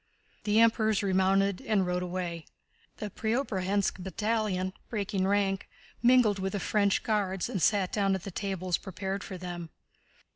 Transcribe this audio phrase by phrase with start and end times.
[0.45, 2.47] The Emperors remounted and rode away.
[2.97, 5.69] The Preobrazhénsk battalion, breaking rank,
[6.01, 9.69] mingled with the French Guards and sat down at the tables prepared for them.